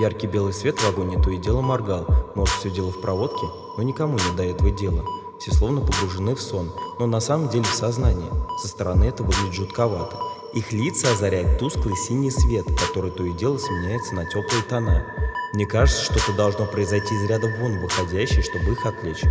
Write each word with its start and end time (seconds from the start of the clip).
Яркий 0.00 0.28
белый 0.28 0.54
свет 0.54 0.78
в 0.78 0.86
вагоне 0.86 1.22
то 1.22 1.28
и 1.28 1.36
дело 1.36 1.60
моргал. 1.60 2.06
Может, 2.34 2.54
все 2.54 2.70
дело 2.70 2.90
в 2.90 3.02
проводке, 3.02 3.46
но 3.76 3.82
никому 3.82 4.14
не 4.14 4.34
до 4.34 4.42
этого 4.42 4.70
дела. 4.70 5.04
Все 5.38 5.52
словно 5.52 5.82
погружены 5.82 6.34
в 6.34 6.40
сон, 6.40 6.72
но 6.98 7.04
на 7.06 7.20
самом 7.20 7.50
деле 7.50 7.64
в 7.64 7.74
сознание. 7.74 8.30
Со 8.62 8.68
стороны 8.68 9.04
это 9.04 9.22
выглядит 9.22 9.52
жутковато. 9.52 10.16
Их 10.54 10.72
лица 10.72 11.12
озаряет 11.12 11.58
тусклый 11.58 11.94
синий 11.96 12.30
свет, 12.30 12.64
который 12.80 13.10
то 13.10 13.24
и 13.24 13.32
дело 13.34 13.58
сменяется 13.58 14.14
на 14.14 14.24
теплые 14.24 14.62
тона. 14.66 15.04
Мне 15.52 15.66
кажется, 15.66 16.02
что-то 16.02 16.32
должно 16.34 16.64
произойти 16.64 17.14
из 17.14 17.28
ряда 17.28 17.48
вон 17.58 17.78
выходящий, 17.80 18.40
чтобы 18.40 18.72
их 18.72 18.86
отвлечь, 18.86 19.24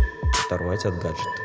оторвать 0.46 0.84
от 0.84 0.94
гаджета. 1.02 1.42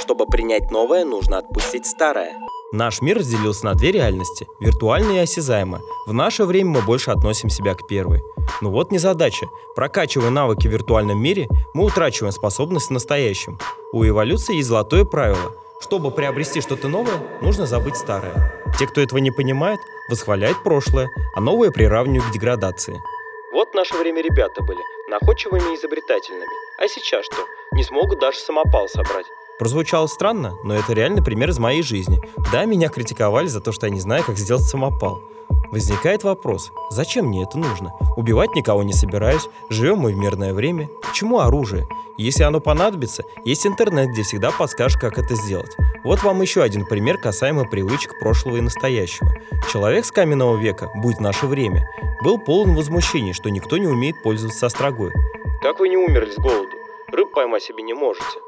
Чтобы 0.00 0.24
принять 0.24 0.70
новое, 0.70 1.04
нужно 1.04 1.36
отпустить 1.36 1.84
старое. 1.84 2.38
Наш 2.76 3.00
мир 3.00 3.16
разделился 3.16 3.64
на 3.64 3.74
две 3.74 3.90
реальности– 3.90 4.46
виртуальная 4.60 5.14
и 5.14 5.18
осязаемая. 5.20 5.80
В 6.06 6.12
наше 6.12 6.44
время 6.44 6.72
мы 6.72 6.82
больше 6.82 7.10
относим 7.10 7.48
себя 7.48 7.74
к 7.74 7.86
первой. 7.86 8.20
Но 8.60 8.70
вот 8.70 8.92
незадача. 8.92 9.46
Прокачивая 9.74 10.28
навыки 10.28 10.68
в 10.68 10.70
виртуальном 10.72 11.18
мире, 11.18 11.48
мы 11.72 11.86
утрачиваем 11.86 12.32
способность 12.32 12.88
в 12.88 12.92
настоящем. 12.92 13.58
У 13.94 14.04
эволюции 14.04 14.56
есть 14.56 14.68
золотое 14.68 15.06
правило. 15.06 15.54
Чтобы 15.80 16.10
приобрести 16.10 16.60
что-то 16.60 16.88
новое, 16.88 17.18
нужно 17.40 17.64
забыть 17.64 17.96
старое. 17.96 18.52
Те, 18.78 18.86
кто 18.86 19.00
этого 19.00 19.20
не 19.20 19.30
понимает, 19.30 19.80
восхваляют 20.10 20.62
прошлое, 20.62 21.08
а 21.34 21.40
новое 21.40 21.70
приравнивают 21.70 22.28
к 22.28 22.34
деградации. 22.34 23.00
Вот 23.54 23.70
в 23.70 23.74
наше 23.74 23.96
время 23.96 24.20
ребята 24.20 24.62
были, 24.62 24.80
находчивыми 25.08 25.72
и 25.72 25.76
изобретательными. 25.76 26.52
А 26.78 26.86
сейчас 26.88 27.24
что? 27.24 27.42
Не 27.72 27.84
смогут 27.84 28.18
даже 28.18 28.36
самопал 28.36 28.86
собрать. 28.86 29.24
Прозвучало 29.58 30.06
странно, 30.06 30.54
но 30.64 30.74
это 30.74 30.92
реальный 30.92 31.22
пример 31.22 31.50
из 31.50 31.58
моей 31.58 31.82
жизни. 31.82 32.20
Да, 32.52 32.64
меня 32.66 32.88
критиковали 32.88 33.46
за 33.46 33.60
то, 33.60 33.72
что 33.72 33.86
я 33.86 33.92
не 33.92 34.00
знаю, 34.00 34.22
как 34.24 34.36
сделать 34.36 34.64
самопал. 34.64 35.22
Возникает 35.70 36.24
вопрос, 36.24 36.72
зачем 36.90 37.26
мне 37.26 37.42
это 37.42 37.58
нужно? 37.58 37.92
Убивать 38.16 38.54
никого 38.54 38.82
не 38.82 38.92
собираюсь, 38.92 39.48
живем 39.68 39.98
мы 39.98 40.12
в 40.12 40.16
мирное 40.16 40.54
время. 40.54 40.88
К 41.02 41.12
чему 41.12 41.40
оружие? 41.40 41.88
Если 42.18 42.44
оно 42.44 42.60
понадобится, 42.60 43.24
есть 43.44 43.66
интернет, 43.66 44.10
где 44.10 44.22
всегда 44.22 44.50
подскажешь, 44.50 44.98
как 44.98 45.18
это 45.18 45.34
сделать. 45.34 45.74
Вот 46.04 46.22
вам 46.22 46.40
еще 46.40 46.62
один 46.62 46.84
пример 46.84 47.18
касаемо 47.18 47.64
привычек 47.64 48.18
прошлого 48.18 48.56
и 48.56 48.60
настоящего. 48.60 49.30
Человек 49.72 50.04
с 50.04 50.12
каменного 50.12 50.56
века, 50.56 50.90
будь 50.96 51.18
наше 51.20 51.46
время, 51.46 51.88
был 52.22 52.38
полон 52.38 52.74
возмущений, 52.74 53.32
что 53.32 53.50
никто 53.50 53.76
не 53.76 53.86
умеет 53.86 54.22
пользоваться 54.22 54.66
острогой. 54.66 55.12
Как 55.62 55.80
вы 55.80 55.88
не 55.88 55.96
умерли 55.96 56.30
с 56.30 56.38
голоду? 56.38 56.76
Рыб 57.12 57.32
поймать 57.32 57.62
себе 57.62 57.82
не 57.82 57.94
можете. 57.94 58.45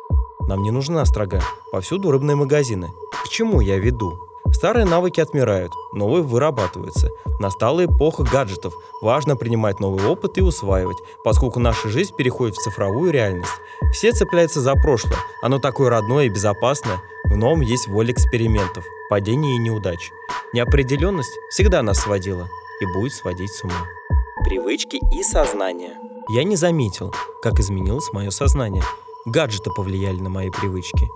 Нам 0.48 0.62
не 0.62 0.70
нужна 0.70 1.02
острога. 1.02 1.42
Повсюду 1.70 2.10
рыбные 2.10 2.34
магазины. 2.34 2.88
К 3.22 3.28
чему 3.28 3.60
я 3.60 3.77
веду? 3.77 4.18
Старые 4.50 4.86
навыки 4.86 5.20
отмирают, 5.20 5.74
новые 5.92 6.22
вырабатываются. 6.22 7.10
Настала 7.38 7.84
эпоха 7.84 8.22
гаджетов. 8.22 8.72
Важно 9.02 9.36
принимать 9.36 9.78
новый 9.78 10.06
опыт 10.06 10.38
и 10.38 10.41
усваивать, 10.41 10.96
поскольку 11.22 11.60
наша 11.60 11.91
жизнь 11.91 12.14
переходит 12.16 12.56
в 12.56 12.62
цифровую 12.62 13.12
реальность. 13.12 13.52
Все 13.92 14.10
цепляются 14.12 14.62
за 14.62 14.72
прошлое. 14.72 15.19
Оно 15.42 15.58
такое 15.58 15.91
родное 15.91 16.24
и 16.24 16.30
безопасное. 16.30 17.02
В 17.24 17.36
новом 17.36 17.60
есть 17.60 17.86
воля 17.86 18.10
экспериментов, 18.10 18.86
падений 19.10 19.56
и 19.56 19.58
неудач. 19.58 20.10
Неопределенность 20.54 21.38
всегда 21.50 21.82
нас 21.82 21.98
сводила 21.98 22.48
и 22.80 22.86
будет 22.86 23.12
сводить 23.12 23.52
с 23.52 23.64
ума. 23.64 23.86
Привычки 24.44 24.98
и 25.14 25.22
сознание. 25.22 25.98
Я 26.30 26.42
не 26.42 26.56
заметил, 26.56 27.12
как 27.42 27.60
изменилось 27.60 28.10
мое 28.14 28.30
сознание. 28.30 28.82
Гаджеты 29.24 29.70
повлияли 29.70 30.20
на 30.20 30.30
мои 30.30 30.50
привычки. 30.50 31.08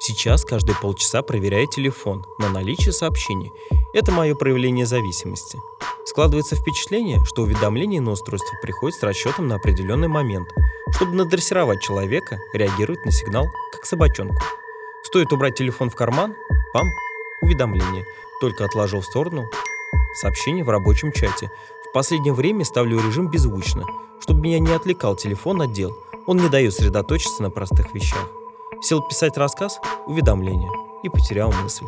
Сейчас 0.00 0.44
каждые 0.44 0.76
полчаса 0.80 1.22
проверяю 1.22 1.66
телефон 1.66 2.24
на 2.38 2.48
наличие 2.48 2.92
сообщений. 2.92 3.52
Это 3.92 4.12
мое 4.12 4.34
проявление 4.34 4.86
зависимости. 4.86 5.58
Складывается 6.06 6.56
впечатление, 6.56 7.22
что 7.24 7.42
уведомление 7.42 8.00
на 8.00 8.12
устройство 8.12 8.56
приходит 8.62 8.98
с 8.98 9.02
расчетом 9.02 9.46
на 9.46 9.56
определенный 9.56 10.08
момент, 10.08 10.48
чтобы 10.92 11.12
надрессировать 11.12 11.82
человека 11.82 12.40
реагировать 12.54 13.04
на 13.04 13.12
сигнал, 13.12 13.46
как 13.72 13.84
собачонку. 13.84 14.42
Стоит 15.04 15.32
убрать 15.32 15.56
телефон 15.56 15.90
в 15.90 15.94
карман, 15.94 16.34
пам, 16.72 16.88
уведомление. 17.42 18.06
Только 18.40 18.64
отложил 18.64 19.02
в 19.02 19.06
сторону 19.06 19.48
сообщение 20.14 20.64
в 20.64 20.70
рабочем 20.70 21.12
чате. 21.12 21.52
В 21.88 21.92
последнее 21.92 22.32
время 22.32 22.64
ставлю 22.64 22.98
режим 22.98 23.28
беззвучно, 23.28 23.84
чтобы 24.18 24.40
меня 24.40 24.58
не 24.58 24.72
отвлекал 24.72 25.14
телефон 25.14 25.60
от 25.62 25.72
дел. 25.72 25.96
Он 26.30 26.36
не 26.36 26.48
дает 26.48 26.72
сосредоточиться 26.72 27.42
на 27.42 27.50
простых 27.50 27.92
вещах. 27.92 28.30
Сел 28.80 29.02
писать 29.02 29.36
рассказ, 29.36 29.80
уведомление 30.06 30.70
и 31.02 31.08
потерял 31.08 31.50
мысль. 31.50 31.86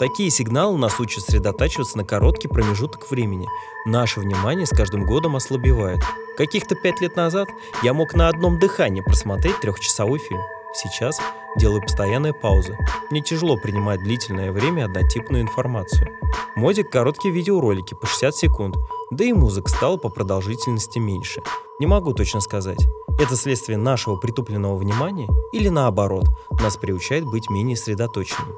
Такие 0.00 0.30
сигналы 0.30 0.76
нас 0.78 0.98
учат 0.98 1.22
сосредотачиваться 1.22 1.96
на 1.98 2.04
короткий 2.04 2.48
промежуток 2.48 3.08
времени. 3.08 3.46
Наше 3.86 4.18
внимание 4.18 4.66
с 4.66 4.70
каждым 4.70 5.06
годом 5.06 5.36
ослабевает. 5.36 6.00
Каких-то 6.36 6.74
пять 6.74 7.00
лет 7.00 7.14
назад 7.14 7.48
я 7.84 7.94
мог 7.94 8.14
на 8.14 8.28
одном 8.28 8.58
дыхании 8.58 9.00
просмотреть 9.00 9.60
трехчасовой 9.60 10.18
фильм. 10.18 10.40
Сейчас 10.72 11.20
делаю 11.56 11.80
постоянные 11.80 12.34
паузы. 12.34 12.76
Мне 13.12 13.20
тяжело 13.20 13.56
принимать 13.56 14.02
длительное 14.02 14.50
время 14.50 14.86
однотипную 14.86 15.44
информацию. 15.44 16.08
Моде 16.56 16.82
короткие 16.82 17.32
видеоролики 17.32 17.94
по 17.94 18.08
60 18.08 18.34
секунд, 18.34 18.74
да 19.12 19.24
и 19.24 19.32
музыка 19.32 19.68
стала 19.68 19.98
по 19.98 20.08
продолжительности 20.08 20.98
меньше. 20.98 21.42
Не 21.78 21.86
могу 21.86 22.12
точно 22.12 22.40
сказать. 22.40 22.84
Это 23.18 23.36
следствие 23.36 23.78
нашего 23.78 24.16
притупленного 24.16 24.76
внимания 24.76 25.28
или 25.52 25.68
наоборот, 25.68 26.26
нас 26.50 26.76
приучает 26.76 27.24
быть 27.24 27.48
менее 27.48 27.76
сосредоточенным. 27.76 28.56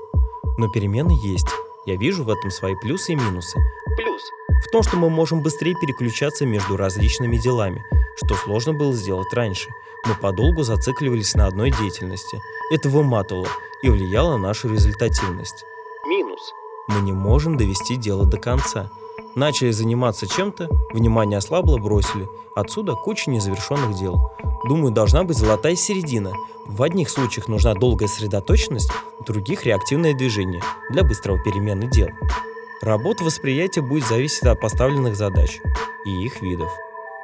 Но 0.56 0.70
перемены 0.70 1.12
есть. 1.22 1.48
Я 1.84 1.96
вижу 1.96 2.24
в 2.24 2.30
этом 2.30 2.50
свои 2.50 2.74
плюсы 2.74 3.12
и 3.12 3.16
минусы. 3.16 3.58
Плюс. 3.96 4.22
В 4.66 4.70
том, 4.70 4.82
что 4.82 4.96
мы 4.96 5.10
можем 5.10 5.42
быстрее 5.42 5.74
переключаться 5.74 6.46
между 6.46 6.76
различными 6.76 7.36
делами, 7.36 7.84
что 8.16 8.34
сложно 8.34 8.72
было 8.72 8.92
сделать 8.92 9.32
раньше. 9.34 9.68
Мы 10.06 10.14
подолгу 10.14 10.62
зацикливались 10.62 11.34
на 11.34 11.46
одной 11.46 11.70
деятельности. 11.70 12.40
Это 12.72 12.88
выматывало 12.88 13.48
и 13.82 13.90
влияло 13.90 14.32
на 14.32 14.48
нашу 14.48 14.68
результативность. 14.68 15.64
Минус. 16.06 16.52
Мы 16.88 17.00
не 17.02 17.12
можем 17.12 17.56
довести 17.56 17.96
дело 17.96 18.24
до 18.24 18.38
конца. 18.38 18.90
Начали 19.36 19.70
заниматься 19.70 20.26
чем-то, 20.26 20.70
внимание 20.94 21.36
ослабло, 21.36 21.76
бросили. 21.76 22.26
Отсюда 22.54 22.94
куча 22.94 23.30
незавершенных 23.30 23.94
дел. 23.94 24.32
Думаю, 24.66 24.94
должна 24.94 25.24
быть 25.24 25.36
золотая 25.36 25.76
середина. 25.76 26.32
В 26.64 26.82
одних 26.82 27.10
случаях 27.10 27.46
нужна 27.46 27.74
долгая 27.74 28.08
сосредоточенность, 28.08 28.90
в 29.20 29.24
других– 29.24 29.64
реактивное 29.66 30.14
движение 30.14 30.62
для 30.90 31.04
быстрого 31.04 31.38
перемены 31.44 31.86
дел. 31.86 32.08
Работа 32.80 33.24
восприятия 33.24 33.82
будет 33.82 34.06
зависеть 34.06 34.44
от 34.44 34.58
поставленных 34.58 35.16
задач 35.16 35.60
и 36.06 36.24
их 36.24 36.40
видов. 36.40 36.70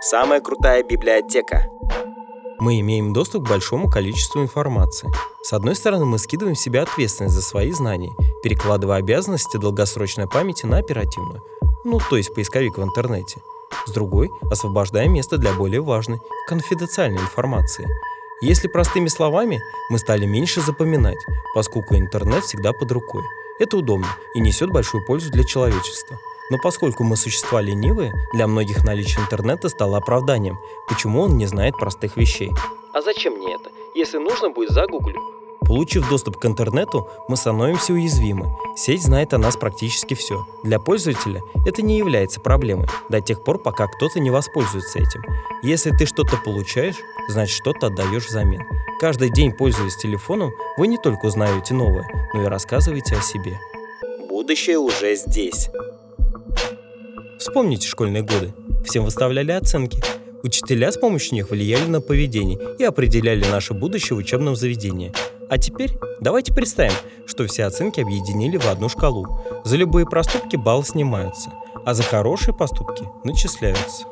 Самая 0.03 0.43
крутая 0.43 0.84
библиотека. 0.84 1.71
Мы 2.59 2.78
имеем 2.81 3.15
доступ 3.15 3.47
к 3.47 3.49
большому 3.49 3.91
количеству 3.91 4.43
информации. 4.43 5.09
С 5.43 5.55
одной 5.55 5.75
стороны, 5.75 6.05
мы 6.05 6.19
скидываем 6.19 6.56
в 6.56 6.61
себя 6.61 6.83
ответственность 6.83 7.34
за 7.34 7.43
свои 7.43 7.72
знания, 7.72 8.12
перекладывая 8.43 8.99
обязанности 8.99 9.56
долгосрочной 9.56 10.28
памяти 10.28 10.67
на 10.67 10.77
оперативную– 10.77 11.43
ну 11.84 11.98
то 12.10 12.16
есть 12.16 12.34
поисковик 12.34 12.78
в 12.78 12.82
интернете. 12.82 13.43
С 13.87 13.91
другой, 13.91 14.31
освобождаем 14.50 15.12
место 15.12 15.38
для 15.38 15.53
более 15.53 15.81
важной, 15.81 16.20
конфиденциальной 16.47 17.20
информации. 17.20 17.88
Если 18.41 18.69
простыми 18.69 19.09
словами, 19.09 19.60
мы 19.88 19.98
стали 19.98 20.26
меньше 20.26 20.60
запоминать, 20.60 21.19
поскольку 21.54 21.94
интернет 21.94 22.44
всегда 22.44 22.72
под 22.72 22.91
рукой. 22.92 23.22
Это 23.59 23.76
удобно 23.76 24.09
и 24.34 24.41
несет 24.41 24.71
большую 24.71 25.04
пользу 25.06 25.31
для 25.31 25.44
человечества. 25.44 26.19
Но 26.50 26.59
поскольку 26.59 27.04
мы 27.04 27.16
существа 27.16 27.60
ленивые, 27.60 28.12
для 28.32 28.47
многих 28.47 28.84
наличие 28.84 29.22
интернета 29.25 29.69
стало 29.69 29.98
оправданием, 29.98 30.59
почему 30.88 31.22
он 31.22 31.38
не 31.38 31.47
знает 31.47 31.76
простых 31.76 32.16
вещей. 32.16 32.53
А 32.92 33.00
зачем 33.00 33.34
мне 33.34 33.54
это? 33.54 33.71
Если 33.94 34.19
нужно 34.19 34.50
будет, 34.50 34.71
загуглю. 34.71 35.41
Получив 35.67 36.09
доступ 36.09 36.39
к 36.39 36.47
интернету, 36.47 37.09
мы 37.28 37.37
становимся 37.37 37.93
уязвимы. 37.93 38.47
Сеть 38.77 39.03
знает 39.03 39.33
о 39.33 39.39
нас 39.39 39.56
практически 39.56 40.15
все. 40.15 40.45
Для 40.65 40.78
пользователя 40.78 41.41
это 41.67 41.83
не 41.83 41.99
является 41.99 42.41
проблемой 42.41 42.89
до 43.09 43.21
тех 43.21 43.45
пор, 43.45 43.62
пока 43.62 43.87
кто-то 43.87 44.21
не 44.21 44.31
воспользуется 44.31 44.99
этим. 44.99 45.22
Если 45.62 45.91
ты 45.91 46.06
что-то 46.06 46.36
получаешь, 46.45 46.97
значит 47.28 47.57
что-то 47.57 47.86
отдаешь 47.86 48.27
взамен. 48.27 48.63
Каждый 49.01 49.31
день, 49.31 49.53
пользуясь 49.53 49.97
телефоном, 49.97 50.53
вы 50.77 50.86
не 50.89 50.98
только 50.98 51.27
узнаете 51.27 51.75
новое, 51.75 52.09
но 52.34 52.42
и 52.42 52.47
рассказываете 52.47 53.16
о 53.16 53.22
себе. 53.22 53.59
Будущее 54.28 54.78
уже 54.78 55.15
здесь. 55.16 55.71
Вспомните 57.39 57.89
школьные 57.89 58.22
годы. 58.22 58.54
Всем 58.84 59.04
выставляли 59.04 59.53
оценки. 59.53 60.03
Учителя 60.42 60.91
с 60.91 60.97
помощью 60.97 61.34
них 61.34 61.51
влияли 61.51 61.84
на 61.86 62.01
поведение 62.01 62.59
и 62.78 62.84
определяли 62.84 63.45
наше 63.45 63.75
будущее 63.75 64.16
в 64.16 64.19
учебном 64.19 64.57
заведении. 64.57 65.13
А 65.53 65.59
теперь 65.59 65.93
давайте 66.19 66.51
представим, 66.54 66.95
что 67.27 67.47
все 67.47 67.65
оценки 67.65 68.01
объединили 68.01 68.57
в 68.57 68.66
одну 68.69 68.89
шкалу. 68.89 69.27
За 69.65 69.77
любые 69.77 70.07
проступки 70.07 70.57
баллы 70.57 70.83
снимаются, 70.83 71.53
а 71.84 71.93
за 71.93 72.03
хорошие 72.03 72.54
поступки 72.54 73.07
начисляются. 73.22 74.07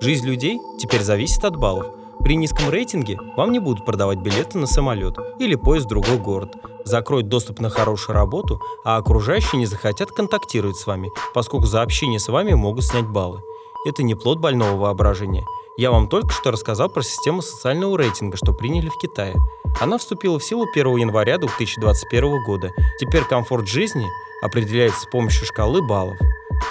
Жизнь 0.00 0.26
людей 0.26 0.58
теперь 0.78 1.02
зависит 1.02 1.44
от 1.44 1.54
баллов. 1.54 1.88
При 2.20 2.34
низком 2.36 2.70
рейтинге 2.70 3.18
вам 3.36 3.52
не 3.52 3.58
будут 3.58 3.84
продавать 3.84 4.20
билеты 4.20 4.56
на 4.56 4.66
самолет 4.66 5.18
или 5.38 5.54
поезд 5.54 5.84
в 5.84 5.90
другой 5.90 6.16
город, 6.16 6.56
закроют 6.86 7.28
доступ 7.28 7.60
на 7.60 7.68
хорошую 7.68 8.14
работу, 8.16 8.58
а 8.82 8.96
окружающие 8.96 9.58
не 9.58 9.66
захотят 9.66 10.12
контактировать 10.12 10.78
с 10.78 10.86
вами, 10.86 11.10
поскольку 11.34 11.66
за 11.66 11.82
общение 11.82 12.18
с 12.18 12.28
вами 12.28 12.54
могут 12.54 12.84
снять 12.84 13.06
баллы. 13.06 13.42
Это 13.84 14.02
не 14.02 14.14
плод 14.14 14.38
больного 14.38 14.78
воображения– 14.78 15.44
Я 15.78 15.90
вам 15.90 16.08
только 16.08 16.30
что 16.30 16.50
рассказал 16.50 16.88
про 16.88 17.02
систему 17.02 17.42
социального 17.42 17.98
рейтинга, 17.98 18.38
что 18.38 18.54
приняли 18.54 18.88
в 18.88 18.96
Китае. 18.96 19.34
Она 19.78 19.98
вступила 19.98 20.38
в 20.38 20.44
силу 20.44 20.66
1 20.72 20.96
января 20.96 21.36
2021 21.36 22.42
года. 22.42 22.72
Теперь 22.98 23.24
комфорт 23.24 23.68
жизни 23.68 24.06
определяется 24.40 25.02
с 25.02 25.06
помощью 25.06 25.44
шкалы 25.46 25.82
баллов. 25.82 26.18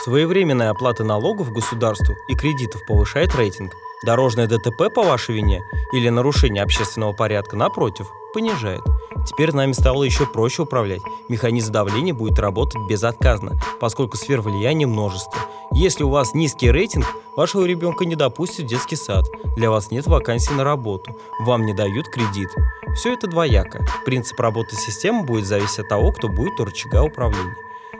Своевременная 0.04 0.72
оплата 0.72 1.04
налогов 1.04 1.52
государству 1.52 2.16
и 2.28 2.36
кредитов 2.36 2.82
повышает 2.88 3.36
рейтинг. 3.36 3.74
Дорожное 4.04 4.48
ДТП 4.48 4.94
по 4.94 5.04
вашей 5.04 5.36
вине 5.36 5.62
или 5.94 6.10
нарушение 6.10 6.64
общественного 6.64 7.14
порядка, 7.14 7.56
напротив, 7.56 8.08
понижает. 8.34 8.82
Теперь 9.26 9.54
нами 9.54 9.72
стало 9.74 10.04
еще 10.04 10.26
проще 10.26 10.62
управлять. 10.62 11.02
Механизм 11.30 11.72
давления 11.72 12.14
будет 12.14 12.40
работать 12.40 12.82
безотказно, 12.88 13.60
поскольку 13.80 14.18
сфер 14.18 14.42
влияния 14.42 14.86
множество. 14.86 15.40
Если 15.72 16.04
у 16.04 16.10
вас 16.10 16.34
низкий 16.34 16.72
рейтинг, 16.72 17.06
вашего 17.36 17.66
ребенка 17.66 18.06
не 18.06 18.16
допустят 18.16 18.66
в 18.66 18.70
детский 18.70 18.96
сад, 18.96 19.26
для 19.58 19.70
вас 19.70 19.92
нет 19.92 20.08
вакансий 20.08 20.54
на 20.54 20.64
работу, 20.64 21.18
вам 21.42 21.66
не 21.66 21.74
дают 21.74 22.08
кредит. 22.08 22.50
Все 22.96 23.14
это 23.14 23.28
двояко. 23.28 23.86
Принцип 24.06 24.40
работы 24.40 24.76
системы 24.76 25.24
будет 25.24 25.46
зависеть 25.46 25.80
от 25.80 25.90
того, 25.90 26.12
кто 26.12 26.30
будет 26.30 26.60
у 26.60 26.66
рычага 26.66 27.04
управления. 27.04 27.56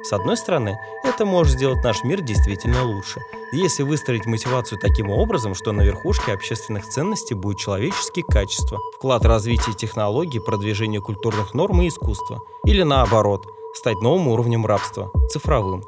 С 0.06 0.14
одной 0.14 0.38
стороны, 0.38 0.80
это 1.04 1.26
может 1.26 1.54
сделать 1.54 1.84
наш 1.84 2.04
мир 2.04 2.22
действительно 2.22 2.84
лучше. 2.84 3.22
Если 3.52 3.82
выстроить 3.82 4.28
мотивацию 4.28 4.78
таким 4.78 5.10
образом, 5.10 5.56
что 5.56 5.72
на 5.72 5.82
верхушке 5.82 6.34
общественных 6.34 6.86
ценностей 6.86 7.34
будет 7.34 7.58
человеческие 7.58 8.24
качества, 8.24 8.78
вклад 8.96 9.24
в 9.24 9.28
развитие 9.28 9.74
технологий, 9.74 10.38
продвижение 10.38 11.02
культурных 11.02 11.56
норм 11.56 11.82
и 11.82 11.88
искусства. 11.88 12.42
Или 12.66 12.84
наоборот, 12.84 13.48
стать 13.74 14.00
новым 14.02 14.28
уровнем 14.28 14.68
рабства, 14.68 15.10
цифровым. 15.28 15.84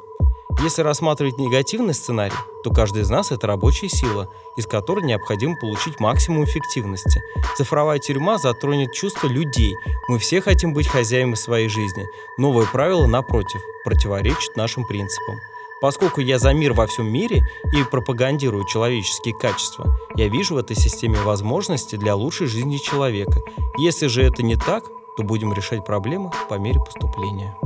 Если 0.60 0.82
рассматривать 0.82 1.38
негативный 1.38 1.94
сценарий, 1.94 2.34
то 2.64 2.70
каждый 2.70 3.02
из 3.02 3.10
нас— 3.10 3.30
это 3.32 3.46
рабочая 3.46 3.88
сила, 3.88 4.28
из 4.56 4.66
которой 4.66 5.04
необходимо 5.04 5.54
получить 5.56 6.00
максимум 6.00 6.44
эффективности. 6.44 7.22
Цифровая 7.56 8.00
тюрьма 8.00 8.38
затронет 8.38 8.92
чувства 8.92 9.28
людей. 9.28 9.76
Мы 10.08 10.18
все 10.18 10.40
хотим 10.40 10.74
быть 10.74 10.88
хозяевами 10.88 11.36
своей 11.36 11.68
жизни. 11.68 12.06
Новые 12.38 12.66
правила, 12.66 13.06
напротив, 13.06 13.60
противоречат 13.84 14.56
нашим 14.56 14.84
принципам. 14.84 15.36
Поскольку 15.80 16.20
я 16.20 16.40
за 16.40 16.52
мир 16.52 16.72
во 16.72 16.88
всем 16.88 17.06
мире 17.06 17.48
и 17.72 17.84
пропагандирую 17.84 18.66
человеческие 18.66 19.38
качества, 19.38 19.96
я 20.16 20.26
вижу 20.26 20.56
в 20.56 20.58
этой 20.58 20.74
системе 20.74 21.20
возможности 21.20 21.94
для 21.94 22.16
лучшей 22.16 22.48
жизни 22.48 22.78
человека. 22.78 23.40
Если 23.76 24.08
же 24.08 24.24
это 24.24 24.42
не 24.42 24.56
так, 24.56 24.86
то 25.16 25.22
будем 25.22 25.52
решать 25.52 25.86
проблемы 25.86 26.32
по 26.48 26.54
мере 26.54 26.80
поступления. 26.80 27.56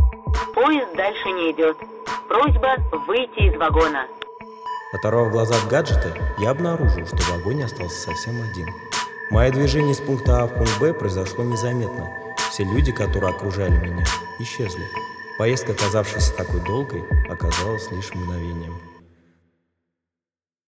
Поезд 0.55 0.95
дальше 0.95 1.31
не 1.31 1.53
идет. 1.53 1.79
Просьба 2.29 2.77
выйти 3.07 3.49
из 3.49 3.59
вагона. 3.59 4.07
Оторвав 4.93 5.31
глаза 5.31 5.55
от 5.57 5.69
гаджета, 5.69 6.13
я 6.39 6.51
обнаружил, 6.51 7.07
что 7.07 7.17
в 7.17 7.31
вагоне 7.31 7.65
остался 7.65 8.01
совсем 8.01 8.35
один. 8.43 8.69
Мое 9.31 9.51
движение 9.51 9.93
из 9.93 10.01
пункта 10.01 10.43
А 10.43 10.47
в 10.47 10.55
пункт 10.55 10.79
Б 10.79 10.93
произошло 10.93 11.45
незаметно. 11.45 12.11
Все 12.51 12.65
люди, 12.65 12.93
которые 12.93 13.35
окружали 13.35 13.79
меня, 13.79 14.05
исчезли. 14.39 14.85
Поездка, 15.39 15.73
оказавшаяся 15.73 16.37
такой 16.37 16.61
долгой, 16.61 17.05
оказалась 17.31 17.91
лишь 17.91 18.15
мгновением. 18.15 18.75